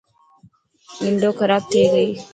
ونڊو 1.01 1.29
خراب 1.39 1.63
ٿي 1.71 1.81
گئي. 1.93 2.09